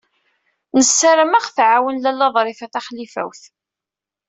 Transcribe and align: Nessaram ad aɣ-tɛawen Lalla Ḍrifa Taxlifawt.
Nessaram 0.77 1.33
ad 1.37 1.37
aɣ-tɛawen 1.41 2.01
Lalla 2.03 2.27
Ḍrifa 2.35 2.67
Taxlifawt. 2.73 3.41